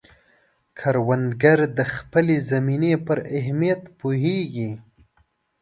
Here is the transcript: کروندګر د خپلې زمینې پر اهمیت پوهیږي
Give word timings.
کروندګر 0.79 1.59
د 1.77 1.79
خپلې 1.95 2.35
زمینې 2.49 2.93
پر 3.05 3.17
اهمیت 3.37 3.81
پوهیږي 3.99 4.69